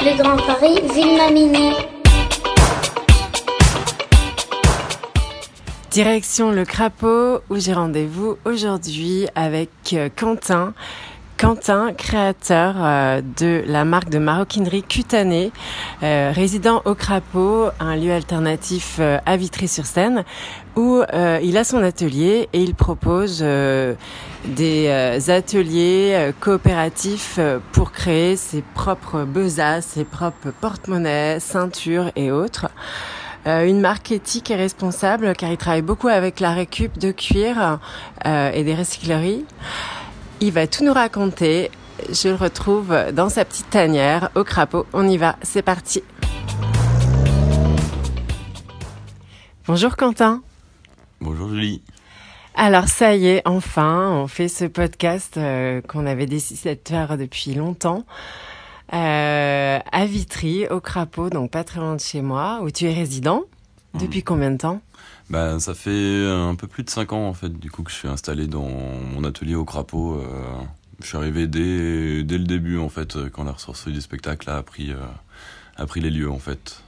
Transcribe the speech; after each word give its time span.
Le 0.00 0.16
Grand 0.16 0.36
Paris, 0.36 0.80
Ville 0.94 1.18
Direction 5.90 6.52
le 6.52 6.64
crapaud 6.64 7.40
où 7.50 7.56
j'ai 7.56 7.72
rendez-vous 7.72 8.38
aujourd'hui 8.44 9.26
avec 9.34 9.70
euh, 9.94 10.08
Quentin. 10.14 10.72
Quentin, 11.38 11.92
créateur 11.92 12.74
euh, 12.78 13.22
de 13.38 13.62
la 13.66 13.84
marque 13.84 14.10
de 14.10 14.18
maroquinerie 14.18 14.82
cutanée, 14.82 15.52
euh, 16.02 16.32
résident 16.34 16.82
au 16.84 16.94
Crapaud, 16.94 17.68
un 17.78 17.96
lieu 17.96 18.12
alternatif 18.12 19.00
à 19.00 19.36
Vitry-sur-Seine, 19.36 20.24
où 20.76 21.02
il 21.42 21.56
a 21.56 21.64
son 21.64 21.82
atelier 21.82 22.48
et 22.52 22.60
il 22.60 22.74
propose 22.74 23.44
des 24.44 25.30
ateliers 25.30 26.32
coopératifs 26.40 27.40
pour 27.72 27.90
créer 27.90 28.36
ses 28.36 28.62
propres 28.74 29.24
besaces, 29.24 29.86
ses 29.86 30.04
propres 30.04 30.50
porte-monnaies, 30.60 31.40
ceintures 31.40 32.12
et 32.14 32.30
autres. 32.30 32.68
Euh, 33.48 33.66
une 33.66 33.80
marque 33.80 34.10
éthique 34.10 34.50
et 34.50 34.56
responsable 34.56 35.32
car 35.34 35.50
il 35.50 35.56
travaille 35.56 35.82
beaucoup 35.82 36.08
avec 36.08 36.40
la 36.40 36.52
récup 36.52 36.98
de 36.98 37.12
cuir 37.12 37.78
euh, 38.26 38.50
et 38.52 38.64
des 38.64 38.74
recycleries. 38.74 39.46
Il 40.40 40.52
va 40.52 40.68
tout 40.68 40.84
nous 40.84 40.92
raconter. 40.92 41.70
Je 42.10 42.28
le 42.28 42.36
retrouve 42.36 42.94
dans 43.12 43.28
sa 43.28 43.44
petite 43.44 43.70
tanière 43.70 44.30
au 44.36 44.44
crapaud. 44.44 44.86
On 44.92 45.08
y 45.08 45.16
va, 45.16 45.36
c'est 45.42 45.62
parti. 45.62 46.02
Bonjour 49.66 49.96
Quentin. 49.96 50.42
Bonjour 51.20 51.48
Julie. 51.48 51.82
Alors 52.54 52.86
ça 52.86 53.16
y 53.16 53.26
est, 53.26 53.42
enfin, 53.46 54.12
on 54.12 54.28
fait 54.28 54.48
ce 54.48 54.64
podcast 54.64 55.36
euh, 55.36 55.80
qu'on 55.80 56.06
avait 56.06 56.26
décidé 56.26 56.76
de 56.76 56.80
faire 56.88 57.18
depuis 57.18 57.54
longtemps 57.54 58.04
euh, 58.94 59.78
à 59.92 60.06
Vitry, 60.06 60.66
au 60.68 60.80
Crapaud, 60.80 61.30
donc 61.30 61.50
pas 61.50 61.64
très 61.64 61.80
loin 61.80 61.96
de 61.96 62.00
chez 62.00 62.22
moi, 62.22 62.60
où 62.62 62.70
tu 62.70 62.86
es 62.86 62.92
résident. 62.92 63.42
Depuis 63.94 64.22
combien 64.22 64.50
de 64.50 64.56
temps? 64.58 64.80
Bah, 65.30 65.58
Ça 65.60 65.74
fait 65.74 66.26
un 66.26 66.54
peu 66.54 66.66
plus 66.66 66.84
de 66.84 66.90
5 66.90 67.12
ans 67.12 67.28
en 67.28 67.34
fait, 67.34 67.58
du 67.58 67.70
coup, 67.70 67.82
que 67.82 67.90
je 67.90 67.96
suis 67.96 68.08
installé 68.08 68.46
dans 68.46 68.68
mon 68.68 69.24
atelier 69.24 69.54
au 69.54 69.64
Crapaud. 69.64 70.20
Euh, 70.20 70.24
je 71.00 71.06
suis 71.06 71.16
arrivé 71.16 71.46
dès, 71.46 72.22
dès 72.24 72.38
le 72.38 72.44
début 72.44 72.78
en 72.78 72.88
fait, 72.88 73.16
quand 73.32 73.44
la 73.44 73.52
ressource 73.52 73.88
du 73.88 74.00
spectacle 74.00 74.50
a 74.50 74.62
pris, 74.62 74.92
euh, 74.92 74.96
a 75.76 75.86
pris 75.86 76.00
les 76.00 76.10
lieux 76.10 76.30
en 76.30 76.38
fait. 76.38 76.82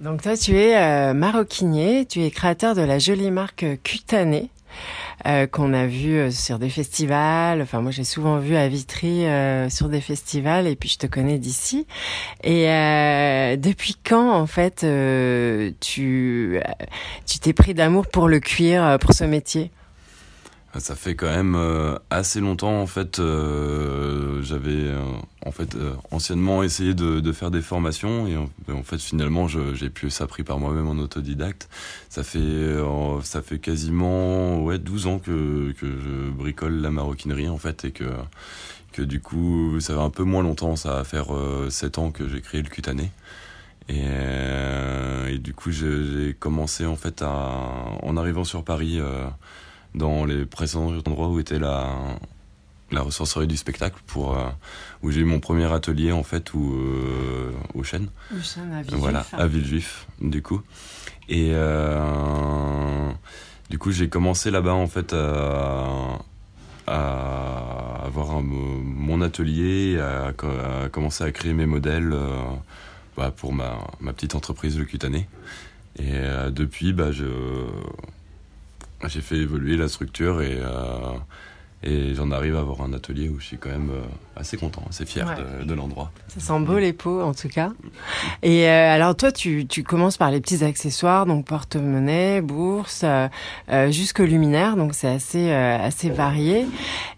Donc 0.00 0.22
toi, 0.22 0.36
tu 0.36 0.56
es 0.56 0.76
euh, 0.76 1.12
maroquinier, 1.12 2.06
tu 2.06 2.22
es 2.22 2.30
créateur 2.30 2.76
de 2.76 2.82
la 2.82 3.00
jolie 3.00 3.32
marque 3.32 3.66
Cutanée. 3.82 4.48
Euh, 5.26 5.48
qu'on 5.48 5.74
a 5.74 5.86
vu 5.86 6.16
euh, 6.16 6.30
sur 6.30 6.60
des 6.60 6.70
festivals. 6.70 7.60
Enfin, 7.60 7.80
moi, 7.80 7.90
j'ai 7.90 8.04
souvent 8.04 8.38
vu 8.38 8.54
à 8.54 8.68
Vitry 8.68 9.26
euh, 9.26 9.68
sur 9.68 9.88
des 9.88 10.00
festivals, 10.00 10.66
et 10.68 10.76
puis 10.76 10.88
je 10.88 10.98
te 10.98 11.06
connais 11.06 11.38
d'ici. 11.38 11.86
Et 12.44 12.66
depuis 13.56 13.96
quand, 14.04 14.30
en 14.32 14.46
fait, 14.46 14.86
tu 15.80 16.60
tu 17.26 17.38
t'es 17.40 17.52
pris 17.52 17.74
d'amour 17.74 18.06
pour 18.06 18.28
le 18.28 18.40
cuir, 18.40 18.98
pour 19.00 19.12
ce 19.12 19.24
métier? 19.24 19.70
Ça 20.76 20.94
fait 20.94 21.14
quand 21.14 21.28
même 21.30 21.54
euh, 21.54 21.98
assez 22.10 22.40
longtemps 22.40 22.80
en 22.80 22.86
fait. 22.86 23.18
Euh, 23.18 24.42
j'avais 24.42 24.70
euh, 24.70 25.00
en 25.44 25.50
fait 25.50 25.76
anciennement 26.10 26.62
essayé 26.62 26.94
de, 26.94 27.20
de, 27.20 27.32
faire 27.32 27.50
des 27.50 27.62
formations 27.62 28.26
et 28.26 28.36
en, 28.36 28.82
fait 28.82 28.98
finalement 28.98 29.48
j'ai 29.48 29.90
pu 29.90 30.10
ça 30.10 30.26
pris 30.26 30.42
par 30.44 30.58
moi-même 30.58 30.86
en 30.86 31.00
autodidacte. 31.02 31.68
Ça 32.10 32.22
fait 32.22 32.76
ça 33.22 33.42
fait 33.42 33.58
quasiment 33.58 34.62
ouais 34.62 34.78
12 34.78 35.06
ans 35.06 35.18
que 35.18 35.72
que 35.72 35.86
je 35.86 36.30
bricole 36.30 36.80
la 36.80 36.90
maroquinerie 36.90 37.48
en 37.48 37.58
fait 37.58 37.84
et 37.86 37.92
que 37.92 38.04
que 38.92 39.02
du 39.02 39.20
coup 39.20 39.80
ça 39.80 39.94
va 39.94 40.02
un 40.02 40.10
peu 40.10 40.24
moins 40.24 40.42
longtemps. 40.42 40.76
Ça 40.76 40.94
va 40.96 41.04
faire 41.04 41.28
7 41.70 41.98
ans 41.98 42.10
que 42.10 42.28
j'ai 42.28 42.40
créé 42.42 42.62
le 42.62 42.68
cutané. 42.68 43.10
Et, 43.88 44.04
et 45.30 45.38
du 45.38 45.54
coup 45.54 45.70
j'ai 45.70 46.36
commencé 46.38 46.84
en 46.84 46.96
fait 46.96 47.22
à, 47.22 47.30
en 48.02 48.16
arrivant 48.18 48.44
sur 48.44 48.64
Paris 48.64 49.00
dans 49.98 50.24
les 50.24 50.46
précédents 50.46 50.92
endroits 51.06 51.28
où 51.28 51.38
était 51.40 51.58
la, 51.58 51.90
la 52.90 53.02
ressourcerie 53.02 53.46
du 53.46 53.56
spectacle 53.56 54.00
pour 54.06 54.36
euh, 54.36 54.44
où 55.02 55.10
j'ai 55.10 55.20
eu 55.20 55.24
mon 55.24 55.40
premier 55.40 55.70
atelier 55.70 56.12
en 56.12 56.22
fait 56.22 56.54
où 56.54 56.72
euh, 56.74 57.52
au 57.74 57.82
chêne. 57.82 58.08
Au 58.32 58.40
chêne 58.42 58.72
à 58.72 58.82
Villejuif 58.82 59.00
voilà 59.00 59.26
à 59.32 59.46
Villejuif 59.46 60.06
du 60.20 60.42
coup. 60.42 60.62
Et 61.28 61.50
euh, 61.52 63.10
du 63.68 63.78
coup 63.78 63.90
j'ai 63.90 64.08
commencé 64.08 64.50
là-bas 64.50 64.72
en 64.72 64.86
fait 64.86 65.12
à, 65.12 66.18
à 66.86 68.02
avoir 68.06 68.40
mon 68.40 69.20
atelier 69.20 69.98
à, 69.98 70.28
à, 70.28 70.88
commencer 70.88 71.24
à 71.24 71.32
créer 71.32 71.52
mes 71.52 71.66
modèles 71.66 72.14
bah, 73.16 73.32
pour 73.36 73.52
ma, 73.52 73.78
ma 74.00 74.12
petite 74.12 74.34
entreprise 74.34 74.78
le 74.78 74.84
cutané. 74.84 75.28
Et 75.98 76.12
depuis 76.50 76.92
bah 76.92 77.10
je 77.10 77.26
j'ai 79.06 79.20
fait 79.20 79.36
évoluer 79.36 79.76
la 79.76 79.88
structure 79.88 80.42
et, 80.42 80.58
euh, 80.60 81.16
et 81.84 82.12
j'en 82.14 82.32
arrive 82.32 82.56
à 82.56 82.60
avoir 82.60 82.80
un 82.80 82.92
atelier 82.92 83.28
où 83.28 83.38
je 83.38 83.46
suis 83.46 83.56
quand 83.56 83.70
même 83.70 83.90
euh, 83.90 84.02
assez 84.34 84.56
content, 84.56 84.82
assez 84.88 85.06
fier 85.06 85.26
de, 85.36 85.64
de 85.64 85.74
l'endroit. 85.74 86.10
Ça 86.26 86.40
sent 86.40 86.60
beau 86.60 86.76
les 86.78 86.92
pots 86.92 87.22
en 87.22 87.34
tout 87.34 87.48
cas. 87.48 87.70
Et 88.42 88.68
euh, 88.68 88.94
alors 88.94 89.14
toi, 89.14 89.30
tu, 89.30 89.64
tu 89.64 89.84
commences 89.84 90.16
par 90.16 90.32
les 90.32 90.40
petits 90.40 90.64
accessoires, 90.64 91.24
donc 91.24 91.46
porte-monnaie, 91.46 92.40
bourse, 92.40 93.02
euh, 93.04 93.28
euh 93.70 93.92
jusqu'au 93.92 94.24
luminaire, 94.24 94.76
donc 94.76 94.92
c'est 94.94 95.08
assez 95.08 95.52
assez 95.52 96.10
varié. 96.10 96.66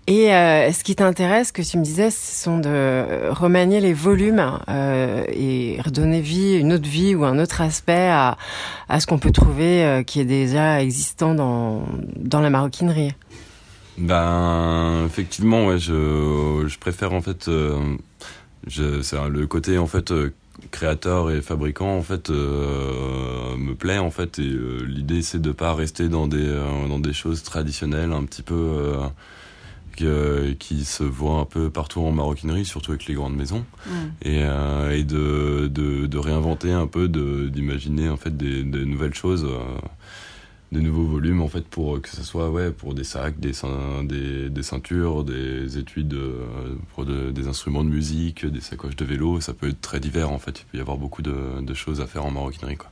Et 0.06 0.26
ce 0.26 0.82
qui 0.82 0.97
t'intéresse, 0.97 1.53
que 1.53 1.62
tu 1.62 1.78
me 1.78 1.84
disais, 1.84 2.10
ce 2.10 2.43
sont 2.43 2.59
de 2.59 3.31
remanier 3.31 3.81
les 3.81 3.93
volumes 3.93 4.59
et 4.69 5.78
redonner 5.84 6.20
vie, 6.20 6.56
une 6.56 6.72
autre 6.72 6.88
vie 6.88 7.15
ou 7.15 7.25
un 7.25 7.38
autre 7.38 7.60
aspect 7.60 8.09
à, 8.09 8.37
à 8.88 8.99
ce 8.99 9.06
qu'on 9.06 9.19
peut 9.19 9.31
trouver 9.31 10.03
qui 10.06 10.20
est 10.20 10.25
déjà 10.25 10.82
existant 10.82 11.34
dans 11.34 11.87
dans 12.16 12.41
la 12.41 12.50
maroquinerie. 12.50 13.12
Ben 14.00 15.05
effectivement, 15.05 15.66
ouais, 15.66 15.78
je, 15.78 16.65
je 16.66 16.78
préfère 16.78 17.12
en 17.12 17.21
fait, 17.21 17.49
euh, 17.49 17.78
je, 18.66 19.03
c'est 19.03 19.28
le 19.28 19.47
côté 19.47 19.77
en 19.77 19.87
fait 19.87 20.11
euh, 20.11 20.33
créateur 20.71 21.31
et 21.31 21.43
fabricant 21.43 21.97
en 21.97 22.03
fait 22.03 22.31
euh, 22.31 23.56
me 23.59 23.75
plaît 23.75 23.99
en 23.99 24.11
fait 24.11 24.38
et 24.38 24.50
l'idée 24.87 25.21
c'est 25.21 25.41
de 25.41 25.53
pas 25.53 25.75
rester 25.75 26.09
dans 26.09 26.27
des 26.27 26.50
dans 26.88 26.99
des 26.99 27.12
choses 27.12 27.43
traditionnelles 27.43 28.12
un 28.12 28.25
petit 28.25 28.43
peu 28.43 28.94
qui, 29.97 30.06
qui 30.59 30.84
se 30.87 31.05
voient 31.05 31.41
un 31.41 31.44
peu 31.44 31.69
partout 31.69 32.00
en 32.00 32.11
maroquinerie, 32.11 32.65
surtout 32.65 32.93
avec 32.93 33.05
les 33.05 33.15
grandes 33.15 33.37
maisons, 33.37 33.67
et, 34.22 34.38
et 34.38 35.05
de, 35.05 35.69
de, 35.71 36.06
de 36.06 36.19
réinventer 36.19 36.72
un 36.72 36.87
peu, 36.87 37.06
de 37.09 37.49
d'imaginer 37.49 38.09
en 38.09 38.17
fait 38.17 38.34
des, 38.34 38.62
des 38.62 38.87
nouvelles 38.87 39.15
choses 39.15 39.47
des 40.72 40.81
nouveaux 40.81 41.04
volumes 41.04 41.42
en 41.42 41.48
fait 41.48 41.64
pour 41.64 41.97
euh, 41.97 42.00
que 42.00 42.08
ce 42.08 42.22
soit 42.22 42.50
ouais 42.50 42.70
pour 42.70 42.94
des 42.94 43.04
sacs 43.04 43.38
des 43.41 43.53
des, 44.04 44.50
des 44.50 44.62
ceintures 44.62 45.25
des 45.25 45.78
études 45.78 46.08
de, 46.08 46.34
pour 46.94 47.04
des 47.04 47.48
instruments 47.48 47.84
de 47.84 47.91
musique 47.91 48.47
des 48.47 48.60
sacoches 48.60 48.97
de 48.97 49.04
vélo 49.04 49.41
ça 49.41 49.53
peut 49.53 49.69
être 49.69 49.81
très 49.81 50.00
divers 50.00 50.31
en 50.31 50.38
fait 50.38 50.60
il 50.60 50.64
peut 50.66 50.78
y 50.78 50.81
avoir 50.81 50.97
beaucoup 50.97 51.22
de, 51.22 51.75
choses 51.75 52.00
à 52.00 52.06
faire 52.06 52.25
en 52.25 52.31
maroquinerie 52.31 52.76
quoi 52.76 52.91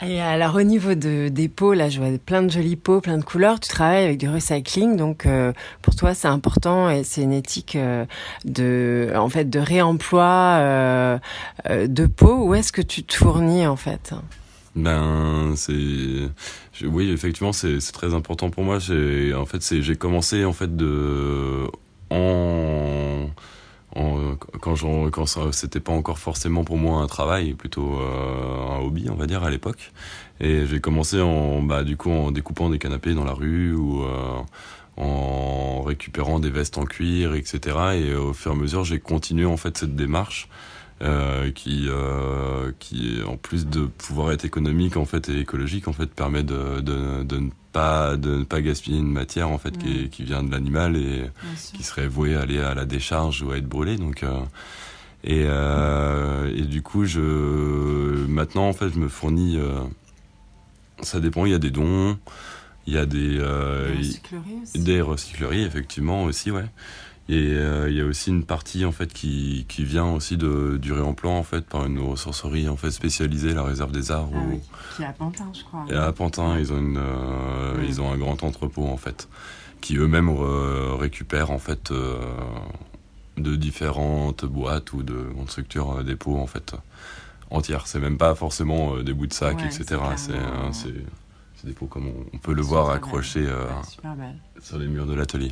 et 0.00 0.20
alors 0.20 0.54
au 0.54 0.62
niveau 0.62 0.94
de, 0.94 1.28
des 1.28 1.48
pots, 1.48 1.72
là 1.72 1.88
je 1.88 1.98
vois 1.98 2.16
plein 2.24 2.42
de 2.42 2.50
jolis 2.50 2.76
pots, 2.76 3.00
plein 3.00 3.18
de 3.18 3.24
couleurs. 3.24 3.58
Tu 3.58 3.68
travailles 3.68 4.04
avec 4.04 4.18
du 4.18 4.28
recycling, 4.28 4.96
donc 4.96 5.26
euh, 5.26 5.52
pour 5.82 5.96
toi 5.96 6.14
c'est 6.14 6.28
important 6.28 6.88
et 6.88 7.02
c'est 7.02 7.22
une 7.22 7.32
éthique 7.32 7.74
euh, 7.74 8.06
de, 8.44 9.10
en 9.16 9.28
fait, 9.28 9.50
de 9.50 9.58
réemploi 9.58 10.24
euh, 10.24 11.18
de 11.68 12.06
pots. 12.06 12.44
Où 12.44 12.54
est-ce 12.54 12.70
que 12.70 12.82
tu 12.82 13.02
te 13.02 13.14
fournis 13.14 13.66
en 13.66 13.74
fait? 13.74 14.14
Ben, 14.82 15.54
c'est, 15.56 16.30
oui, 16.84 17.10
effectivement, 17.10 17.52
c'est 17.52 17.78
très 17.92 18.14
important 18.14 18.50
pour 18.50 18.64
moi. 18.64 18.76
En 18.76 19.46
fait, 19.46 19.82
j'ai 19.82 19.96
commencé 19.96 20.44
en 20.44 20.52
fait 20.52 20.76
de, 20.76 21.66
en, 22.10 23.28
quand 24.60 24.74
j'en, 24.74 25.10
quand 25.10 25.26
c'était 25.52 25.80
pas 25.80 25.92
encore 25.92 26.18
forcément 26.18 26.64
pour 26.64 26.76
moi 26.76 27.00
un 27.00 27.06
travail, 27.06 27.54
plutôt 27.54 27.98
euh, 28.00 28.68
un 28.70 28.80
hobby, 28.80 29.08
on 29.10 29.14
va 29.14 29.26
dire 29.26 29.42
à 29.42 29.50
l'époque. 29.50 29.92
Et 30.40 30.66
j'ai 30.66 30.80
commencé 30.80 31.20
en, 31.20 31.62
bah, 31.62 31.84
du 31.84 31.96
coup, 31.96 32.10
en 32.10 32.30
découpant 32.30 32.70
des 32.70 32.78
canapés 32.78 33.14
dans 33.14 33.24
la 33.24 33.32
rue 33.32 33.74
ou 33.74 34.02
euh, 34.02 34.40
en 34.96 35.82
récupérant 35.82 36.38
des 36.38 36.50
vestes 36.50 36.78
en 36.78 36.84
cuir, 36.84 37.34
etc. 37.34 37.76
Et 37.94 38.14
au 38.14 38.32
fur 38.32 38.52
et 38.52 38.54
à 38.54 38.58
mesure, 38.58 38.84
j'ai 38.84 39.00
continué 39.00 39.46
en 39.46 39.56
fait 39.56 39.76
cette 39.76 39.96
démarche. 39.96 40.48
Euh, 41.00 41.52
qui 41.52 41.86
euh, 41.88 42.72
qui 42.80 43.20
en 43.24 43.36
plus 43.36 43.68
de 43.68 43.86
pouvoir 43.86 44.32
être 44.32 44.44
économique 44.44 44.96
en 44.96 45.04
fait 45.04 45.28
et 45.28 45.38
écologique 45.38 45.86
en 45.86 45.92
fait 45.92 46.10
permet 46.10 46.42
de, 46.42 46.80
de, 46.80 47.22
de 47.22 47.36
ne 47.38 47.50
pas 47.72 48.16
de 48.16 48.38
ne 48.38 48.42
pas 48.42 48.60
gaspiller 48.60 48.98
une 48.98 49.12
matière 49.12 49.48
en 49.48 49.58
fait 49.58 49.78
qui, 49.78 50.08
qui 50.08 50.24
vient 50.24 50.42
de 50.42 50.50
l'animal 50.50 50.96
et 50.96 51.30
qui 51.72 51.84
serait 51.84 52.08
vouée 52.08 52.34
à 52.34 52.40
aller 52.40 52.58
à 52.58 52.74
la 52.74 52.84
décharge 52.84 53.42
ou 53.42 53.52
à 53.52 53.58
être 53.58 53.68
brûlée 53.68 53.96
donc 53.96 54.24
euh, 54.24 54.40
et 55.22 55.44
et 56.60 56.64
du 56.64 56.82
coup 56.82 57.04
je 57.04 57.20
maintenant 58.26 58.68
en 58.68 58.72
fait 58.72 58.88
je 58.92 58.98
me 58.98 59.08
fournis 59.08 59.56
ça 61.02 61.20
dépend 61.20 61.46
il 61.46 61.52
y 61.52 61.54
a 61.54 61.60
des 61.60 61.70
dons 61.70 62.18
Il 62.88 62.94
y 62.94 62.98
a 62.98 63.06
des, 63.06 63.38
des 63.38 63.98
recycleries 63.98 64.62
aussi. 64.64 64.78
Des 64.80 65.00
recycleries, 65.02 65.62
effectivement, 65.62 66.24
aussi, 66.24 66.50
ouais. 66.50 66.64
Et 67.30 67.52
euh, 67.52 67.90
il 67.90 67.96
y 67.96 68.00
a 68.00 68.06
aussi 68.06 68.30
une 68.30 68.44
partie 68.44 68.86
en 68.86 68.92
fait 68.92 69.12
qui, 69.12 69.66
qui 69.68 69.84
vient 69.84 70.06
aussi 70.06 70.38
de, 70.38 70.78
du 70.80 70.92
réemploi 70.92 71.32
en 71.32 71.42
fait 71.42 71.60
par 71.66 71.84
une 71.84 71.98
ressourcerie 71.98 72.68
en 72.70 72.76
fait 72.76 72.90
spécialisée, 72.90 73.52
la 73.52 73.64
réserve 73.64 73.92
des 73.92 74.10
arts. 74.10 74.30
Ah 74.34 74.38
oui, 74.48 74.60
qui 74.96 75.02
est 75.02 75.06
à 75.06 75.12
Pantin, 75.12 75.50
je 75.52 75.62
crois. 75.62 75.84
Et 75.90 75.94
à 75.94 76.10
Pantin, 76.12 76.58
ils 76.58 76.72
ont 76.72 76.78
une, 76.78 76.96
euh, 76.96 77.84
ils 77.86 78.00
ont 78.00 78.10
un 78.10 78.16
grand 78.16 78.42
entrepôt 78.44 78.86
en 78.86 78.96
fait, 78.96 79.28
qui 79.82 79.96
eux-mêmes 79.96 80.30
récupèrent 80.98 81.50
en 81.50 81.58
fait 81.58 81.90
euh, 81.90 82.18
de 83.36 83.56
différentes 83.56 84.46
boîtes 84.46 84.94
ou 84.94 85.02
de 85.02 85.26
structures 85.48 86.02
dépôts 86.02 86.38
en 86.38 86.46
fait 86.46 86.74
entières. 87.50 87.86
C'est 87.86 88.00
même 88.00 88.16
pas 88.16 88.34
forcément 88.36 88.96
des 89.02 89.12
bouts 89.12 89.26
de 89.26 89.34
sac, 89.34 89.58
etc. 89.62 90.00
C'est 90.72 90.94
c'est 91.60 91.66
des 91.66 91.72
pots 91.72 91.86
comme 91.86 92.08
on, 92.32 92.38
peut 92.38 92.54
le 92.54 92.62
voir 92.62 92.90
accrochés 92.90 93.46
euh, 93.46 93.66
sur 94.60 94.78
les 94.78 94.86
murs 94.86 95.06
de 95.06 95.14
l'atelier. 95.14 95.50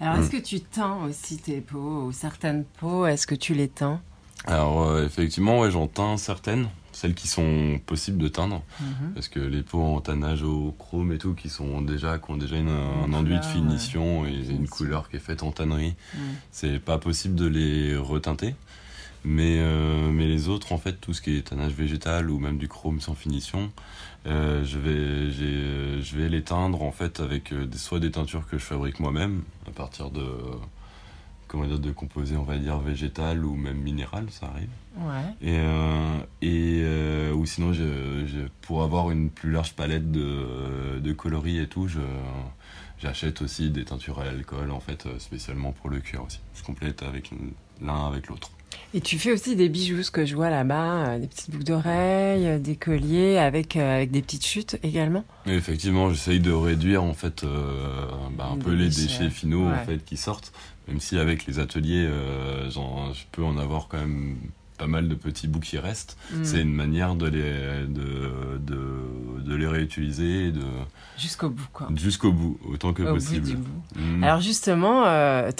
Alors, 0.00 0.16
est-ce 0.16 0.28
mm. 0.28 0.40
que 0.40 0.44
tu 0.46 0.60
teins 0.60 0.98
aussi 1.04 1.38
tes 1.38 1.60
pots 1.60 2.04
ou 2.06 2.12
certaines 2.12 2.64
pots? 2.64 3.06
Est-ce 3.06 3.26
que 3.26 3.34
tu 3.34 3.54
les 3.54 3.68
teins? 3.68 4.00
Alors, 4.46 4.82
euh, 4.84 5.04
effectivement, 5.04 5.58
ouais, 5.58 5.70
j'en 5.72 5.88
teins 5.88 6.16
certaines, 6.16 6.68
celles 6.92 7.14
qui 7.14 7.26
sont 7.26 7.80
possibles 7.86 8.18
de 8.18 8.28
teindre. 8.28 8.62
Mhm. 8.80 9.14
Parce 9.14 9.26
que 9.26 9.40
les 9.40 9.62
pots 9.62 9.82
en 9.82 10.00
tannage 10.00 10.44
au 10.44 10.72
chrome 10.78 11.12
et 11.12 11.18
tout, 11.18 11.34
qui, 11.34 11.48
sont 11.48 11.80
déjà, 11.82 12.18
qui 12.18 12.30
ont 12.30 12.36
déjà 12.36 12.56
une, 12.56 12.68
un 12.68 13.12
enduit 13.12 13.38
de 13.38 13.44
finition 13.44 14.26
et 14.26 14.46
une 14.48 14.68
couleur 14.68 15.08
qui 15.08 15.16
est 15.16 15.20
faite 15.20 15.42
en 15.42 15.50
tannerie, 15.50 15.96
mm. 16.14 16.18
c'est 16.52 16.78
pas 16.78 16.98
possible 16.98 17.34
de 17.34 17.46
les 17.46 17.96
reteinter. 17.96 18.54
Mais, 19.24 19.58
euh, 19.58 20.10
mais 20.10 20.26
les 20.26 20.48
autres, 20.48 20.72
en 20.72 20.78
fait, 20.78 21.00
tout 21.00 21.12
ce 21.12 21.20
qui 21.20 21.36
est 21.36 21.48
tannage 21.48 21.72
végétal 21.72 22.30
ou 22.30 22.38
même 22.38 22.56
du 22.58 22.68
chrome 22.68 23.00
sans 23.00 23.14
finition, 23.14 23.70
euh, 24.26 24.64
je, 24.64 24.78
vais, 24.78 25.30
je 26.02 26.16
vais 26.16 26.28
les 26.28 26.42
teindre 26.42 26.82
en 26.82 26.92
fait 26.92 27.20
avec 27.20 27.52
euh, 27.52 27.66
des, 27.66 27.78
soit 27.78 28.00
des 28.00 28.10
teintures 28.10 28.46
que 28.46 28.58
je 28.58 28.64
fabrique 28.64 29.00
moi-même 29.00 29.42
à 29.66 29.70
partir 29.70 30.10
de 30.10 30.24
comment 31.46 31.64
dire 31.64 31.78
de 31.78 31.92
composés 31.92 32.36
on 32.36 32.42
va 32.42 32.58
dire 32.58 32.78
végétal 32.78 33.44
ou 33.44 33.54
même 33.54 33.78
minéral 33.78 34.26
ça 34.30 34.46
arrive. 34.46 34.68
Ouais. 34.98 35.22
et, 35.40 35.58
euh, 35.60 36.18
et 36.42 37.32
ou 37.32 37.46
sinon 37.46 37.72
je, 37.72 38.48
pour 38.60 38.82
avoir 38.82 39.10
une 39.12 39.30
plus 39.30 39.52
large 39.52 39.74
palette 39.74 40.10
de, 40.10 40.98
de 40.98 41.12
coloris 41.12 41.58
et 41.58 41.68
tout 41.68 41.86
je 41.86 42.00
j'achète 42.98 43.40
aussi 43.40 43.70
des 43.70 43.84
teintures 43.84 44.18
à 44.18 44.24
l'alcool 44.24 44.72
en 44.72 44.80
fait 44.80 45.06
spécialement 45.20 45.72
pour 45.72 45.88
le 45.88 46.00
cuir 46.00 46.24
aussi. 46.24 46.40
Je 46.54 46.64
complète 46.64 47.02
avec 47.04 47.30
l'un 47.80 48.08
avec 48.08 48.26
l'autre 48.26 48.50
et 48.94 49.00
tu 49.00 49.18
fais 49.18 49.32
aussi 49.32 49.54
des 49.54 49.68
bijoux, 49.68 50.02
ce 50.02 50.10
que 50.10 50.24
je 50.24 50.34
vois 50.34 50.48
là-bas, 50.48 51.08
euh, 51.08 51.18
des 51.18 51.26
petites 51.26 51.50
boucles 51.50 51.64
d'oreilles, 51.64 52.46
euh, 52.46 52.58
des 52.58 52.76
colliers 52.76 53.38
avec, 53.38 53.76
euh, 53.76 53.96
avec 53.96 54.10
des 54.10 54.22
petites 54.22 54.46
chutes 54.46 54.78
également. 54.82 55.24
effectivement, 55.46 56.10
j'essaye 56.10 56.40
de 56.40 56.52
réduire 56.52 57.02
en 57.02 57.14
fait 57.14 57.44
bah, 58.36 58.50
un 58.52 58.56
peu 58.56 58.72
les 58.72 58.88
déchets 58.88 59.30
finaux 59.30 59.66
en 59.66 59.84
fait 59.84 60.04
qui 60.04 60.16
sortent, 60.16 60.52
même 60.86 61.00
si 61.00 61.18
avec 61.18 61.46
les 61.46 61.58
ateliers, 61.58 62.08
je 62.70 63.24
peux 63.32 63.44
en 63.44 63.58
avoir 63.58 63.88
quand 63.88 63.98
même 63.98 64.36
pas 64.78 64.86
mal 64.86 65.08
de 65.08 65.14
petits 65.14 65.48
bouts 65.48 65.60
qui 65.60 65.76
restent. 65.76 66.16
Mm. 66.32 66.44
C'est 66.44 66.60
une 66.60 66.72
manière 66.72 67.14
de 67.16 67.26
les, 67.26 67.86
de, 67.86 68.58
de, 68.58 69.42
de 69.44 69.54
les 69.54 69.66
réutiliser. 69.66 70.52
De... 70.52 70.62
Jusqu'au 71.18 71.50
bout, 71.50 71.68
quoi. 71.72 71.88
Jusqu'au 71.96 72.32
bout, 72.32 72.58
autant 72.70 72.92
que 72.92 73.02
possible. 73.02 73.58
Mm. 73.96 74.24
Alors 74.24 74.40
justement, 74.40 75.04
euh, 75.06 75.50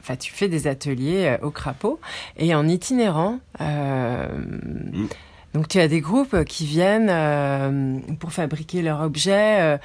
enfin 0.00 0.16
tu 0.16 0.32
fais 0.32 0.48
des 0.48 0.66
ateliers 0.66 1.36
euh, 1.40 1.46
au 1.46 1.50
crapaud 1.50 1.98
et 2.36 2.54
en 2.54 2.68
itinérant. 2.68 3.40
Euh, 3.60 4.28
mm. 4.38 5.08
Donc 5.54 5.68
tu 5.68 5.80
as 5.80 5.88
des 5.88 6.00
groupes 6.00 6.44
qui 6.44 6.64
viennent 6.66 7.10
euh, 7.10 7.98
pour 8.20 8.32
fabriquer 8.32 8.80
leur 8.82 9.00
objet, 9.00 9.78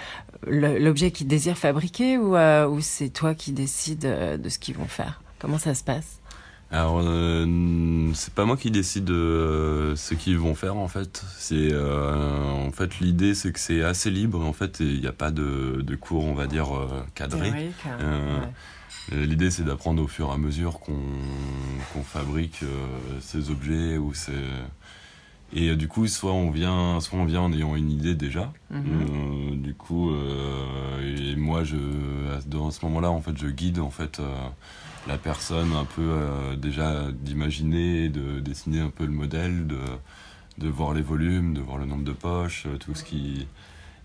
l'objet 0.46 1.12
qu'ils 1.12 1.28
désirent 1.28 1.58
fabriquer 1.58 2.18
ou, 2.18 2.38
ou 2.38 2.82
c'est 2.82 3.10
toi 3.10 3.34
qui 3.36 3.52
décides 3.52 4.08
de 4.42 4.50
ce 4.50 4.60
qu'ils 4.60 4.76
vont 4.76 4.88
faire? 4.88 5.22
Comment 5.40 5.58
ça 5.58 5.76
se 5.76 5.84
passe? 5.84 6.17
Alors, 6.70 7.00
euh, 7.02 8.12
c'est 8.14 8.34
pas 8.34 8.44
moi 8.44 8.58
qui 8.58 8.72
décide 8.72 9.10
euh, 9.10 9.96
ce 9.96 10.16
qu'ils 10.16 10.38
vont 10.38 10.54
faire 10.54 10.76
en 10.76 10.90
fait. 10.90 11.24
C'est 11.38 11.70
euh, 11.72 12.44
en 12.52 12.72
fait 12.72 13.00
l'idée, 13.00 13.36
c'est 13.36 13.54
que 13.54 13.60
c'est 13.60 13.82
assez 13.84 14.12
libre. 14.12 14.46
En 14.46 14.52
fait, 14.52 14.82
il 14.82 15.00
n'y 15.00 15.08
a 15.08 15.14
pas 15.14 15.32
de, 15.32 15.82
de, 15.82 15.96
cours, 15.96 16.26
on 16.26 16.34
va 16.34 16.48
dire 16.48 16.68
cadré. 17.16 17.72
L'idée, 19.14 19.52
c'est 19.52 19.64
d'apprendre 19.64 20.04
au 20.04 20.08
fur 20.08 20.28
et 20.28 20.34
à 20.34 20.38
mesure 20.38 20.82
qu'on 20.82 22.04
fabrique 22.04 22.60
ces 23.22 23.50
objets 23.50 23.98
ou 23.98 24.14
ces 24.14 24.34
et 25.54 25.76
du 25.76 25.88
coup, 25.88 26.08
soit 26.08 26.34
on 26.34 26.50
vient, 26.50 27.00
soit 27.00 27.20
on 27.20 27.26
vient 27.26 27.42
en 27.42 27.54
ayant 27.54 27.76
une 27.76 27.92
idée 27.92 28.16
déjà. 28.16 28.52
Mhm. 28.70 29.62
du 29.62 29.74
coup, 29.74 30.12
et 31.02 31.36
moi, 31.36 31.64
je, 31.64 31.78
dans 32.48 32.70
ce 32.72 32.84
moment-là, 32.86 33.12
en 33.12 33.22
fait, 33.22 33.38
je 33.38 33.48
guide 33.48 33.80
en 33.80 33.90
fait 33.90 34.22
la 35.08 35.18
personne 35.18 35.74
un 35.74 35.86
peu 35.86 36.02
euh, 36.02 36.56
déjà 36.56 37.12
d'imaginer, 37.12 38.10
de 38.10 38.40
dessiner 38.40 38.82
un 38.82 38.90
peu 38.90 39.06
le 39.06 39.12
modèle, 39.12 39.68
de, 39.68 39.80
de 40.58 40.68
voir 40.68 40.94
les 40.94 41.02
volumes, 41.02 41.54
de 41.54 41.62
voir 41.62 41.78
le 41.78 41.86
nombre 41.86 42.04
de 42.04 42.12
poches, 42.12 42.66
euh, 42.68 42.78
tout 42.78 42.94
ce 42.94 43.04
qui 43.04 43.48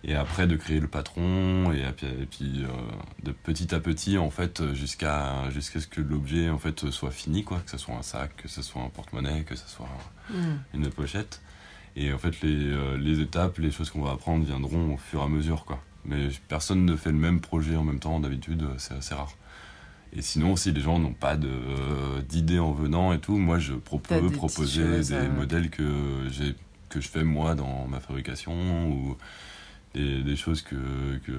et 0.05 0.15
après 0.15 0.47
de 0.47 0.57
créer 0.57 0.81
le 0.81 0.89
patron 0.89 1.73
et, 1.73 1.85
puis, 2.31 2.65
euh, 2.65 2.69
de 3.23 3.33
petit 3.33 3.75
à 3.75 3.81
petit 3.81 4.19
en 4.19 4.31
fait 4.31 4.73
jusqu'à 4.75 5.49
jusqu'à 5.51 5.81
ce 5.81 5.87
que 5.87 6.01
l'objet 6.01 6.51
en 6.51 6.59
fait 6.59 6.91
soit 6.91 7.11
fini 7.11 7.45
quoi. 7.45 7.61
Que 7.65 7.71
ce 7.71 7.79
soit 7.79 7.95
un 7.95 8.03
sac 8.03 8.37
que 8.37 8.49
ce 8.49 8.63
soit 8.63 8.83
un 8.83 8.89
porte-monnaie 8.89 9.45
que 9.45 9.55
ce 9.55 9.69
soit 9.69 9.89
mm. 10.31 10.35
une 10.75 10.91
pochette. 10.91 11.41
Et 11.95 12.13
en 12.13 12.19
fait 12.19 12.41
les, 12.43 12.97
les 12.99 13.21
étapes 13.21 13.59
les 13.59 13.71
choses 13.71 13.91
qu'on 13.91 14.03
va 14.03 14.13
apprendre 14.13 14.45
viendront 14.45 14.95
au 14.95 14.97
fur 14.97 15.21
et 15.21 15.25
à 15.25 15.29
mesure 15.29 15.65
quoi. 15.65 15.83
Mais 16.05 16.29
personne 16.49 16.85
ne 16.85 16.97
fait 16.97 17.13
le 17.13 17.19
même 17.19 17.41
projet 17.41 17.77
en 17.77 17.85
même 17.85 18.01
temps 18.01 18.19
d'habitude 18.19 18.67
c'est 18.79 18.95
assez 18.95 19.15
rare. 19.15 19.33
Et 20.15 20.21
sinon, 20.21 20.57
si 20.57 20.73
les 20.73 20.81
gens 20.83 20.99
n'ont 20.99 21.15
pas 21.15 21.39
d'idées 22.29 22.59
en 22.59 22.73
venant 22.73 23.15
et 23.15 23.19
tout, 23.19 23.39
moi 23.39 23.59
je 23.59 23.73
peux 23.73 24.31
proposer 24.31 25.01
des 25.01 25.29
modèles 25.29 25.71
que, 25.71 26.29
que 26.91 27.01
je 27.01 27.09
fais 27.09 27.25
moi 27.25 27.55
dans 27.55 27.87
ma 27.87 27.99
fabrication 27.99 28.91
ou 28.91 29.17
des, 29.95 30.23
des 30.23 30.37
choses 30.37 30.63
que, 30.63 30.77
que 31.27 31.33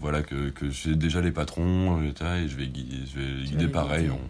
voilà 0.00 0.22
que, 0.22 0.50
que 0.50 0.70
j'ai 0.70 0.94
déjà 0.94 1.20
les 1.20 1.32
patrons 1.32 2.00
et 2.02 2.12
je 2.48 2.56
vais 2.56 2.66
guider, 2.66 3.06
je 3.06 3.18
vais 3.18 3.44
guider 3.44 3.68
pareil. 3.68 4.10
On, 4.10 4.20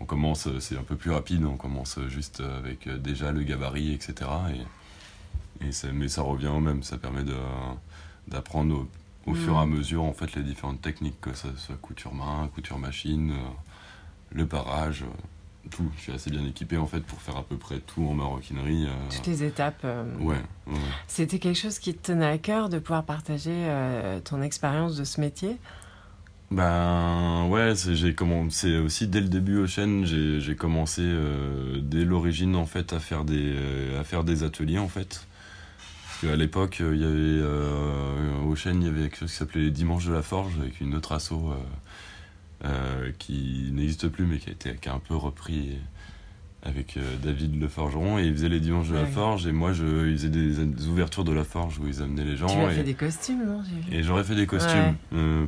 on 0.00 0.04
commence, 0.06 0.48
c'est 0.58 0.76
un 0.76 0.82
peu 0.82 0.96
plus 0.96 1.10
rapide, 1.10 1.44
on 1.44 1.56
commence 1.56 1.98
juste 2.08 2.42
avec 2.58 2.88
déjà 3.00 3.32
le 3.32 3.42
gabarit, 3.42 3.92
etc. 3.92 4.30
Et, 5.60 5.66
et 5.66 5.70
mais 5.92 6.08
ça 6.08 6.22
revient 6.22 6.48
au 6.48 6.60
même, 6.60 6.82
ça 6.82 6.98
permet 6.98 7.22
d'apprendre 8.28 8.86
au 9.26 9.34
fur 9.34 9.54
et 9.54 9.58
à 9.58 9.66
mm. 9.66 9.70
mesure 9.70 10.02
en 10.04 10.12
fait 10.12 10.34
les 10.34 10.42
différentes 10.42 10.82
techniques, 10.82 11.20
que 11.20 11.34
ce 11.34 11.48
soit 11.56 11.76
couture 11.76 12.14
main, 12.14 12.48
couture 12.54 12.78
machine, 12.78 13.30
euh, 13.30 13.50
le 14.32 14.46
parage, 14.46 15.02
euh, 15.02 15.06
tout. 15.70 15.90
Je 15.96 16.02
suis 16.02 16.12
assez 16.12 16.30
bien 16.30 16.44
équipé 16.44 16.76
en 16.76 16.86
fait 16.86 17.00
pour 17.00 17.20
faire 17.20 17.36
à 17.36 17.42
peu 17.42 17.56
près 17.56 17.78
tout 17.78 18.06
en 18.06 18.14
maroquinerie. 18.14 18.86
Euh. 18.86 18.92
Toutes 19.10 19.26
les 19.26 19.44
étapes. 19.44 19.86
Ouais, 20.20 20.40
C'était 21.06 21.38
quelque 21.38 21.58
chose 21.58 21.78
qui 21.78 21.94
te 21.94 22.12
tenait 22.12 22.26
à 22.26 22.38
cœur 22.38 22.68
de 22.68 22.78
pouvoir 22.78 23.04
partager 23.04 23.68
ton 24.24 24.42
expérience 24.42 24.96
de 24.96 25.04
ce 25.04 25.20
métier? 25.20 25.56
Ben 26.50 27.46
ouais, 27.48 27.74
j'ai 27.74 28.14
commencé 28.14 28.76
aussi 28.76 29.08
dès 29.08 29.20
le 29.20 29.28
début 29.28 29.58
au 29.58 29.66
chêne, 29.66 30.04
j'ai 30.04 30.56
commencé 30.56 31.02
dès 31.82 32.04
l'origine 32.04 32.54
en 32.56 32.66
fait 32.66 32.92
à 32.92 33.00
faire 33.00 33.24
des 33.24 33.54
à 33.98 34.04
faire 34.04 34.24
des 34.24 34.44
ateliers 34.44 34.78
en 34.78 34.88
fait 34.88 35.26
à 36.28 36.36
l'époque, 36.36 36.78
euh, 36.80 36.94
il 36.94 37.00
y 37.00 37.04
avait 37.04 37.42
euh, 37.42 38.42
au 38.42 38.54
chêne, 38.54 38.82
il 38.82 38.86
y 38.86 38.90
avait 38.90 39.02
quelque 39.02 39.18
chose 39.18 39.30
qui 39.30 39.36
s'appelait 39.36 39.62
les 39.62 39.70
Dimanches 39.70 40.06
de 40.06 40.12
la 40.12 40.22
Forge 40.22 40.52
avec 40.60 40.80
une 40.80 40.94
autre 40.94 41.12
asso 41.12 41.32
euh, 41.32 41.56
qui 43.18 43.70
n'existe 43.72 44.08
plus 44.08 44.24
mais 44.24 44.38
qui 44.38 44.48
a 44.48 44.52
été 44.52 44.74
qui 44.76 44.88
a 44.88 44.94
un 44.94 44.98
peu 44.98 45.14
repris 45.14 45.76
avec 46.62 46.98
David 47.22 47.60
Le 47.60 47.68
Forgeron 47.68 48.18
et 48.18 48.24
il 48.24 48.32
faisait 48.32 48.48
les 48.48 48.60
dimanches 48.60 48.88
de 48.88 48.94
la 48.94 49.04
forge 49.04 49.46
et 49.46 49.52
moi 49.52 49.74
je 49.74 50.08
ils 50.08 50.16
faisaient 50.16 50.30
des, 50.30 50.86
ouvertures 50.88 51.24
de 51.24 51.32
la 51.32 51.44
forge 51.44 51.78
où 51.78 51.86
ils 51.86 52.00
amenaient 52.00 52.24
les 52.24 52.38
gens 52.38 52.46
tu 52.46 52.56
as 52.58 52.70
fait 52.70 52.82
des 52.82 52.94
costumes 52.94 53.44
non 53.44 53.62
et 53.92 54.02
j'aurais 54.02 54.24
fait 54.24 54.34
des 54.34 54.46
costumes 54.46 54.96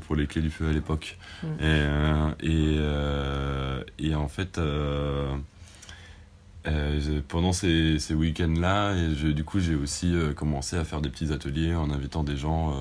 pour 0.07 0.15
les 0.15 0.27
clés 0.27 0.43
du 0.43 0.51
feu 0.51 0.69
à 0.69 0.73
l'époque. 0.73 1.17
Mm. 1.43 1.47
et, 2.43 2.79
et, 3.99 4.09
et, 4.09 4.15
en 4.15 4.29
fait 4.29 4.61
euh, 6.67 7.21
pendant 7.29 7.53
ces, 7.53 7.99
ces 7.99 8.15
week-ends-là, 8.15 8.95
du 9.15 9.45
coup, 9.45 9.61
j'ai 9.61 9.75
aussi 9.75 10.15
euh, 10.15 10.33
commencé 10.33 10.77
à 10.77 10.85
faire 10.85 11.01
des 11.01 11.11
petits 11.11 11.33
ateliers 11.33 11.75
en 11.75 11.91
invitant 11.91 12.25
des 12.25 12.37
gens 12.37 12.71
euh, 12.71 12.75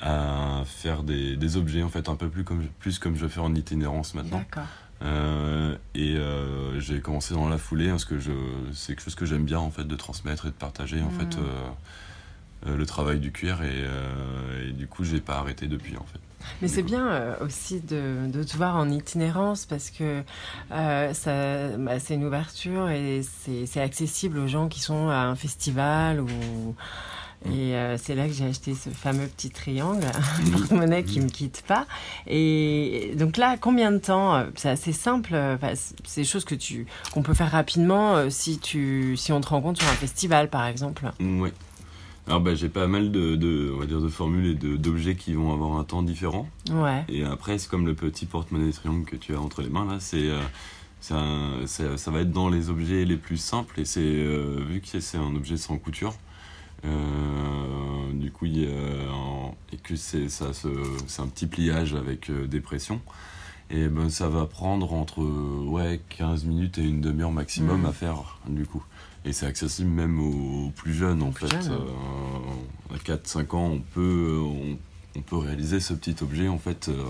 à 0.00 0.62
faire 0.66 1.02
des, 1.02 1.36
des, 1.36 1.56
objets, 1.56 1.82
en 1.82 1.88
fait, 1.88 2.08
un 2.08 2.16
peu 2.16 2.28
plus 2.28 2.44
comme, 2.44 2.66
plus 2.78 2.98
comme 2.98 3.16
je 3.16 3.26
fais 3.26 3.40
en 3.40 3.54
itinérance 3.54 4.14
maintenant. 4.14 4.44
et 5.94 6.16
j'ai 6.78 7.00
commencé 7.00 7.34
dans 7.34 7.48
la 7.48 7.58
foulée 7.58 7.88
parce 7.88 8.04
que 8.04 8.16
c'est 8.72 8.94
quelque 8.94 9.04
chose 9.04 9.14
que 9.14 9.26
j'aime 9.26 9.44
bien, 9.44 9.58
en 9.58 9.70
fait, 9.70 9.84
de 9.84 9.96
transmettre 9.96 10.46
et 10.46 10.50
de 10.50 10.54
partager, 10.54 11.00
en 11.00 11.10
fait, 11.10 11.36
mmh. 11.36 12.76
le 12.76 12.86
travail 12.86 13.20
du 13.20 13.32
cuir. 13.32 13.62
Et, 13.62 13.84
et 14.68 14.72
du 14.72 14.86
coup, 14.86 15.04
j'ai 15.04 15.20
pas 15.20 15.38
arrêté 15.38 15.66
depuis, 15.66 15.96
en 15.96 16.04
fait. 16.04 16.20
Mais 16.62 16.68
c'est 16.68 16.82
bien 16.82 17.06
euh, 17.08 17.34
aussi 17.40 17.80
de, 17.80 18.28
de, 18.28 18.42
te 18.42 18.56
voir 18.56 18.76
en 18.76 18.88
itinérance 18.88 19.66
parce 19.66 19.90
que 19.90 20.22
euh, 20.72 21.76
bah, 21.78 21.98
c'est 21.98 22.14
une 22.14 22.24
ouverture 22.24 22.88
et 22.88 23.22
c'est 23.22 23.80
accessible 23.80 24.38
aux 24.38 24.46
gens 24.46 24.68
qui 24.68 24.80
sont 24.80 25.08
à 25.08 25.18
un 25.18 25.34
festival 25.34 26.20
ou 26.20 26.28
Et 27.52 27.74
euh, 27.74 27.96
c'est 27.98 28.14
là 28.14 28.26
que 28.26 28.32
j'ai 28.32 28.44
acheté 28.46 28.74
ce 28.74 28.90
fameux 28.90 29.26
petit 29.26 29.50
triangle, 29.50 30.04
un 30.04 30.50
porte-monnaie 30.58 31.04
qui 31.04 31.20
me 31.20 31.28
quitte 31.28 31.62
pas. 31.66 31.86
Et 32.26 33.12
donc 33.16 33.36
là, 33.36 33.56
combien 33.60 33.92
de 33.92 33.98
temps 33.98 34.34
euh, 34.34 34.44
C'est 34.56 34.68
assez 34.70 34.92
simple. 34.92 35.30
euh, 35.34 35.54
enfin, 35.56 35.72
c'est- 35.74 36.20
des 36.20 36.24
choses 36.24 36.44
que 36.44 36.54
tu 36.54 36.86
qu'on 37.12 37.22
peut 37.22 37.34
faire 37.34 37.50
rapidement 37.50 38.30
si 38.30 38.58
tu 38.58 39.16
si 39.16 39.32
on 39.32 39.40
te 39.40 39.48
rencontre 39.48 39.80
sur 39.82 39.88
un 39.90 39.94
festival, 39.94 40.48
par 40.50 40.66
exemple. 40.66 41.10
Oui. 41.20 41.50
Alors 42.28 42.40
bah, 42.40 42.54
j'ai 42.56 42.68
pas 42.68 42.88
mal 42.88 43.12
de, 43.12 43.36
de, 43.36 43.70
on 43.74 43.78
va 43.78 43.86
dire 43.86 44.00
de 44.00 44.08
formules 44.08 44.46
et 44.46 44.54
d'objets 44.54 45.14
qui 45.14 45.34
vont 45.34 45.52
avoir 45.52 45.78
un 45.78 45.84
temps 45.84 46.02
différent. 46.02 46.48
Ouais. 46.72 47.04
Et 47.08 47.22
après, 47.24 47.56
c'est 47.58 47.68
comme 47.70 47.86
le 47.86 47.94
petit 47.94 48.26
porte-monnaie 48.26 48.72
triangle 48.72 49.04
que 49.04 49.14
tu 49.14 49.34
as 49.34 49.40
entre 49.40 49.62
les 49.62 49.68
mains 49.68 49.84
là, 49.84 49.98
c'est 50.00 50.28
euh, 50.28 50.40
ça 51.66 52.10
va 52.10 52.20
être 52.20 52.32
dans 52.32 52.48
les 52.48 52.68
objets 52.70 53.04
les 53.04 53.16
plus 53.16 53.36
simples 53.36 53.80
et 53.80 53.84
c'est 53.84 54.00
euh, 54.02 54.64
vu 54.68 54.80
que 54.80 55.00
c'est 55.00 55.18
un 55.18 55.34
objet 55.36 55.56
sans 55.56 55.76
couture. 55.78 56.14
Euh, 56.84 58.12
du 58.12 58.30
coup, 58.30 58.46
il 58.46 58.68
un- 58.68 59.52
et 59.72 59.76
que 59.78 59.96
c'est 59.96 60.28
ça, 60.28 60.46
c'est 60.52 61.22
un 61.22 61.26
petit 61.28 61.46
pliage 61.46 61.94
avec 61.94 62.30
euh, 62.30 62.46
des 62.46 62.60
pressions. 62.60 63.00
Et 63.68 63.88
ben 63.88 64.08
ça 64.10 64.28
va 64.28 64.46
prendre 64.46 64.92
entre 64.92 65.22
ouais 65.24 66.00
15 66.10 66.44
minutes 66.44 66.78
et 66.78 66.84
une 66.84 67.00
demi-heure 67.00 67.32
maximum 67.32 67.80
Mhm. 67.80 67.86
à 67.86 67.92
faire 67.92 68.38
du 68.48 68.64
coup. 68.64 68.84
Et 69.24 69.32
c'est 69.32 69.46
accessible 69.46 69.90
même 69.90 70.20
aux 70.20 70.70
plus 70.70 70.94
jeunes 70.94 71.20
en 71.22 71.32
plus 71.32 71.48
fait. 71.48 71.62
jeunes. 71.62 71.72
Euh, 71.72 72.94
à 72.94 72.98
4-5 72.98 73.54
ans, 73.54 73.64
on 73.72 73.80
peut 73.80 74.40
on, 74.40 74.78
on 75.18 75.20
peut 75.22 75.36
réaliser 75.36 75.80
ce 75.80 75.94
petit 75.94 76.14
objet 76.22 76.46
en 76.46 76.58
fait 76.58 76.88
euh, 76.88 77.02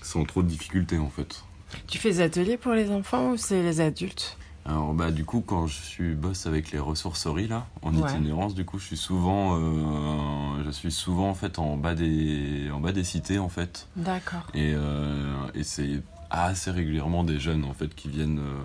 sans 0.00 0.22
trop 0.24 0.44
de 0.44 0.48
difficultés 0.48 0.98
en 0.98 1.10
fait. 1.10 1.42
Tu 1.88 1.98
fais 1.98 2.10
des 2.10 2.20
ateliers 2.20 2.56
pour 2.56 2.72
les 2.72 2.90
enfants 2.92 3.32
ou 3.32 3.36
c'est 3.36 3.62
les 3.62 3.80
adultes? 3.80 4.38
Alors 4.66 4.92
bah 4.94 5.10
du 5.10 5.24
coup 5.24 5.40
quand 5.40 5.66
je 5.66 5.74
suis 5.80 6.14
boss 6.14 6.46
avec 6.46 6.70
les 6.70 6.78
ressourceries 6.78 7.48
là 7.48 7.66
en 7.82 7.94
Ouais. 7.94 8.12
itinérance 8.12 8.54
du 8.54 8.64
coup 8.64 8.78
je 8.78 8.84
suis 8.84 8.96
souvent 8.96 9.58
euh, 9.58 10.62
je 10.64 10.70
suis 10.70 10.92
souvent 10.92 11.30
en 11.30 11.34
fait 11.34 11.58
en 11.58 11.76
bas 11.76 11.94
des 11.94 12.70
en 12.70 12.78
bas 12.78 12.92
des 12.92 13.02
cités 13.04 13.38
en 13.38 13.48
fait 13.48 13.88
D'accord. 13.96 14.46
et, 14.54 14.72
euh, 14.74 15.34
et 15.54 15.64
c'est 15.64 16.02
assez 16.28 16.70
régulièrement 16.70 17.24
des 17.24 17.40
jeunes 17.40 17.64
en 17.64 17.72
fait 17.72 17.94
qui 17.94 18.08
viennent 18.08 18.38
euh, 18.40 18.60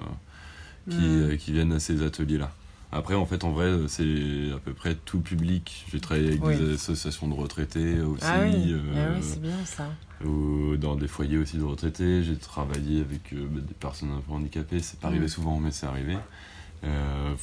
qui, 0.90 1.02
Hmm. 1.02 1.38
qui 1.38 1.52
viennent 1.52 1.74
à 1.74 1.80
ces 1.80 2.04
ateliers 2.04 2.38
là. 2.38 2.52
Après 2.98 3.14
en 3.16 3.25
fait 3.25 3.44
en 3.44 3.52
vrai 3.52 3.74
c'est 3.88 4.52
à 4.56 4.60
peu 4.60 4.74
près 4.74 4.96
tout 4.96 5.20
public. 5.20 5.86
J'ai 5.92 6.00
travaillé 6.00 6.30
avec 6.30 6.44
Oui. 6.46 6.58
des 6.58 6.75
associations 6.75 7.28
de 7.28 7.34
retraités 7.34 8.00
aussi. 8.00 8.24
Ah 8.25 8.40
oui, 8.44 8.72
euh, 8.72 8.80
Ah 8.96 9.12
oui 9.14 9.22
c'est 9.22 9.42
bien 9.42 9.66
ça. 9.66 9.90
ou 10.25 10.78
dans 10.78 10.96
des 10.96 11.10
foyers 11.10 11.38
aussi 11.38 11.58
de 11.58 11.64
retraités. 11.64 12.24
J'ai 12.24 12.38
travaillé 12.38 13.02
avec 13.02 13.34
euh, 13.34 13.48
bah, 13.52 13.60
des 13.68 13.74
personnes 13.74 14.12
un 14.12 14.22
peu 14.22 14.32
handicapées, 14.32 14.80
c'est 14.80 14.98
pas 15.00 15.10
arrivé 15.10 15.25
Mm. 15.25 15.30
souvent, 15.30 15.60
mais 15.60 15.72
c'est 15.72 15.86
arrivé. 15.88 16.16
Euh, 16.86 17.34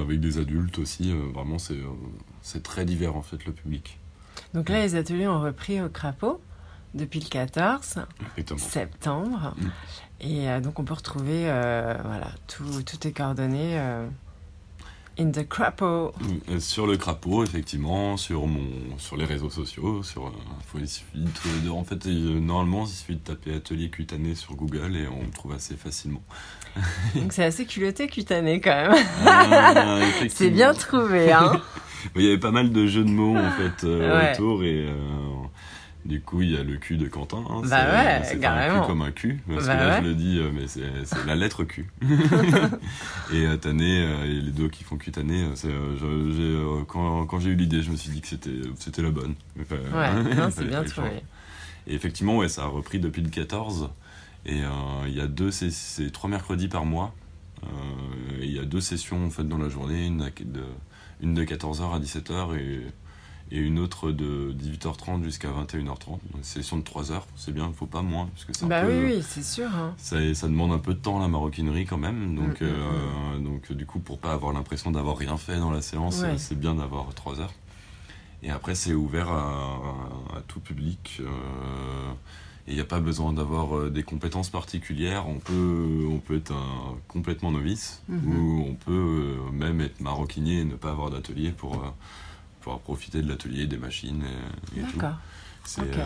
avec 0.00 0.20
des 0.20 0.38
adultes 0.38 0.78
aussi, 0.78 1.12
vraiment 1.34 1.56
c'est 1.58 2.62
très 2.62 2.84
divers 2.84 3.16
en 3.16 3.22
fait 3.22 3.44
le 3.46 3.52
public. 3.52 3.98
Donc 4.54 4.68
là, 4.68 4.80
les 4.82 4.94
ateliers 4.94 5.26
ont 5.26 5.40
repris 5.40 5.80
au 5.82 5.88
crapaud 5.88 6.40
depuis 6.94 7.18
le 7.20 7.28
14 7.28 7.96
Exactement. 8.36 8.58
septembre. 8.70 9.54
Mm. 9.58 9.68
Et 10.22 10.60
donc, 10.60 10.78
on 10.78 10.84
peut 10.84 10.94
retrouver 10.94 11.44
voilà, 11.44 12.30
tout, 12.46 12.82
toutes 12.84 13.00
tes 13.00 13.12
coordonnées 13.12 13.80
in 15.18 15.30
the 15.32 15.46
crapaud. 15.46 16.12
Euh, 16.48 16.60
Sur 16.60 16.86
le 16.86 16.96
crapaud, 16.96 17.44
effectivement, 17.44 18.16
sur 18.16 18.46
mon, 18.46 18.66
sur 18.98 19.16
les 19.16 19.24
réseaux 19.24 19.50
sociaux, 19.50 20.02
sur, 20.02 20.26
euh, 20.28 20.30
faut, 20.66 20.78
il 20.78 20.88
suffit 20.88 21.18
de, 21.64 21.70
en 21.70 21.84
fait, 21.84 22.06
euh, 22.06 22.40
normalement, 22.40 22.84
il 22.84 22.88
suffit 22.90 23.16
de 23.16 23.20
taper 23.20 23.54
atelier 23.54 23.90
cutané 23.90 24.34
sur 24.34 24.54
Google 24.54 24.96
et 24.96 25.06
on 25.08 25.22
le 25.24 25.30
trouve 25.30 25.52
assez 25.52 25.76
facilement. 25.76 26.22
Donc, 27.14 27.32
c'est 27.32 27.44
assez 27.44 27.66
culotté 27.66 28.08
cutané 28.08 28.60
quand 28.60 28.70
même. 28.70 28.94
Euh, 29.26 30.04
c'est 30.28 30.50
bien 30.50 30.72
trouvé, 30.74 31.32
hein 31.32 31.60
Il 32.16 32.22
y 32.22 32.28
avait 32.28 32.38
pas 32.38 32.50
mal 32.50 32.70
de 32.70 32.86
jeux 32.86 33.04
de 33.04 33.10
mots 33.10 33.36
en 33.36 33.50
fait 33.50 33.84
euh, 33.84 34.18
Ouais. 34.18 34.32
autour 34.32 34.64
et 34.64 34.86
euh, 34.88 34.94
du 36.04 36.20
coup 36.22 36.40
il 36.42 36.50
y 36.52 36.56
a 36.56 36.62
le 36.62 36.76
cul 36.76 36.96
de 36.96 37.06
Quentin. 37.08 37.44
hein, 37.48 37.60
Bah 37.62 37.68
c'est- 37.68 37.74
ouais, 37.74 38.20
c'est 38.40 38.44
un 38.44 38.80
cul 38.80 38.86
comme 38.86 39.02
un 39.02 39.10
cul 39.10 39.40
parce 39.48 39.66
Bah 39.66 39.74
que 39.76 39.80
là 39.80 39.88
ouais. 39.96 40.02
je 40.02 40.08
le 40.08 40.14
dis 40.14 40.38
euh, 40.38 40.50
mais 40.52 40.66
c'est 40.66 41.26
la 41.26 41.34
lettre 41.36 41.64
Q. 41.64 41.90
et 43.32 43.46
euh, 43.46 43.56
Tané 43.56 44.02
euh, 44.04 44.24
et 44.24 44.40
les 44.40 44.50
deux 44.50 44.68
qui 44.68 44.84
font 44.84 44.96
cutané, 44.96 45.44
euh, 45.44 45.54
euh, 45.64 46.82
quand, 46.88 47.26
quand 47.26 47.38
j'ai 47.40 47.50
eu 47.50 47.54
l'idée 47.56 47.82
je 47.82 47.90
me 47.90 47.96
suis 47.96 48.10
dit 48.10 48.20
que 48.20 48.28
c'était 48.28 49.02
la 49.02 49.10
bonne. 49.10 49.34
Enfin, 49.60 49.76
Ouais, 49.76 50.50
c'est 50.50 50.64
bien 50.68 50.82
trouvé. 50.84 51.22
Et 51.86 51.94
effectivement 51.94 52.36
ouais 52.38 52.48
ça 52.48 52.62
a 52.62 52.66
repris 52.66 52.98
depuis 52.98 53.22
le 53.22 53.28
14 53.30 53.90
et 54.46 54.60
il 55.06 55.14
y 55.14 55.20
a 55.20 55.26
deux 55.26 55.50
c'est 55.50 56.10
trois 56.12 56.30
mercredis 56.30 56.68
par 56.68 56.84
mois. 56.84 57.14
Et 58.40 58.46
il 58.46 58.52
y 58.52 58.58
a 58.58 58.64
deux 58.64 58.80
sessions 58.80 59.26
en 59.26 59.28
fait 59.30 59.44
dans 59.46 59.58
la 59.58 59.68
journée, 59.68 60.06
une, 60.06 60.30
de, 60.46 60.64
une 61.20 61.34
de 61.34 61.44
14h 61.44 61.94
à 61.94 61.98
17h 62.00 62.56
et, 62.58 62.86
et 63.52 63.58
une 63.58 63.78
autre 63.78 64.12
de 64.12 64.52
18h30 64.52 65.22
jusqu'à 65.24 65.48
21h30. 65.48 66.06
Donc, 66.08 66.20
une 66.36 66.44
session 66.44 66.76
de 66.78 66.82
3 66.82 67.10
heures, 67.12 67.26
c'est 67.36 67.52
bien, 67.52 67.66
il 67.68 67.74
faut 67.74 67.86
pas 67.86 68.02
moins, 68.02 68.26
parce 68.26 68.44
que 68.44 68.52
c'est 68.52 68.64
un 68.64 68.68
Bah 68.68 68.82
peu, 68.82 68.88
oui, 69.06 69.14
oui, 69.16 69.22
c'est 69.26 69.42
sûr. 69.42 69.68
hein. 69.74 69.94
Ça, 69.98 70.16
ça 70.34 70.46
demande 70.48 70.72
un 70.72 70.78
peu 70.78 70.94
de 70.94 70.98
temps 71.00 71.18
la 71.18 71.28
maroquinerie 71.28 71.84
quand 71.86 71.98
même. 71.98 72.34
Donc, 72.36 72.60
Mm, 72.60 72.64
mm, 72.64 72.68
euh, 72.68 73.38
donc 73.40 73.72
du 73.72 73.86
coup, 73.86 73.98
pour 73.98 74.18
pas 74.18 74.32
avoir 74.32 74.52
l'impression 74.52 74.90
d'avoir 74.90 75.16
rien 75.16 75.36
fait 75.36 75.56
dans 75.58 75.70
la 75.70 75.82
séance, 75.82 76.20
Ouais. 76.22 76.38
c'est 76.38 76.58
bien 76.58 76.74
d'avoir 76.74 77.12
3 77.14 77.40
heures. 77.40 77.52
Et 78.42 78.50
après, 78.50 78.74
c'est 78.74 78.94
ouvert 78.94 79.28
à, 79.30 79.78
à 80.36 80.40
tout 80.46 80.60
public. 80.60 81.18
euh, 81.20 82.12
et 82.68 82.72
il 82.72 82.74
n'y 82.74 82.80
a 82.80 82.84
pas 82.84 83.00
besoin 83.00 83.32
d'avoir 83.32 83.76
euh, 83.76 83.90
des 83.90 84.02
compétences 84.02 84.48
particulières. 84.50 85.26
On 85.28 85.38
peut, 85.38 86.06
on 86.08 86.18
peut 86.18 86.36
être 86.36 86.52
un, 86.52 86.94
complètement 87.08 87.50
novice 87.50 88.02
Mhm. 88.08 88.36
ou 88.38 88.64
on 88.68 88.74
peut 88.74 88.92
euh, 88.92 89.50
même 89.52 89.80
être 89.80 90.00
maroquinier 90.00 90.60
et 90.60 90.64
ne 90.64 90.76
pas 90.76 90.90
avoir 90.90 91.10
d'atelier 91.10 91.50
pour 91.50 91.74
euh, 91.76 91.88
pouvoir 92.60 92.80
profiter 92.80 93.22
de 93.22 93.28
l'atelier, 93.28 93.66
des 93.66 93.76
machines 93.78 94.22
et, 94.76 94.80
et 94.80 94.82
tout. 94.84 94.96
D'accord. 94.98 95.16
C'est 95.64 95.82
Ok. 95.82 95.88
euh, 95.98 96.02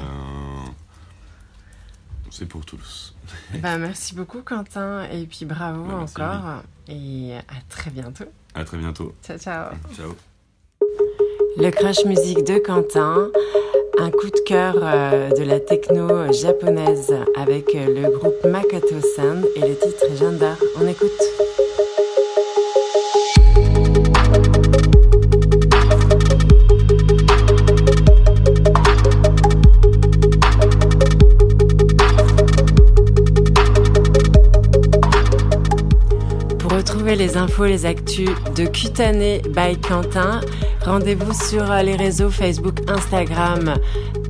c'est 2.30 2.46
pour 2.46 2.64
tous. 2.64 3.14
Bah, 3.62 3.78
merci 3.78 4.14
beaucoup, 4.14 4.42
Quentin. 4.42 5.04
Et 5.10 5.24
puis, 5.26 5.44
bravo 5.44 5.84
Bah, 5.84 5.94
encore. 5.96 6.62
Et 6.88 7.34
à 7.36 7.60
très 7.68 7.90
bientôt. 7.90 8.24
À 8.54 8.64
très 8.64 8.76
bientôt. 8.78 9.14
Ciao, 9.24 9.38
ciao. 9.38 9.72
Ciao. 9.96 10.14
Le 11.56 11.70
crash 11.70 12.04
musique 12.04 12.42
de 12.44 12.58
Quentin, 12.58 13.30
un 14.00 14.10
coup 14.10 14.26
de 14.28 14.40
cœur 14.44 14.74
euh, 14.82 15.30
de 15.30 15.44
la 15.44 15.60
techno 15.60 16.32
japonaise 16.32 17.14
avec 17.36 17.74
euh, 17.76 17.86
le 18.02 18.10
groupe 18.18 18.44
Makoto 18.44 19.00
Sound 19.14 19.46
et 19.54 19.60
le 19.60 19.76
titre 19.78 20.06
Jandar. 20.18 20.56
On 20.80 20.86
écoute. 20.88 21.10
Les 37.16 37.36
infos, 37.36 37.64
les 37.64 37.86
actus 37.86 38.28
de 38.56 38.66
Cutané 38.66 39.42
by 39.48 39.76
Quentin, 39.80 40.40
rendez-vous 40.84 41.32
sur 41.32 41.70
euh, 41.70 41.82
les 41.82 41.94
réseaux 41.96 42.30
Facebook, 42.30 42.78
Instagram 42.88 43.74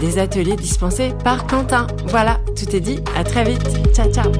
des 0.00 0.18
ateliers 0.18 0.56
dispensés 0.56 1.12
par 1.22 1.46
Quentin. 1.46 1.86
Voilà, 2.06 2.40
tout 2.56 2.74
est 2.74 2.80
dit. 2.80 3.00
À 3.16 3.22
très 3.24 3.44
vite. 3.44 3.62
Ciao 3.94 4.10
ciao. 4.12 4.32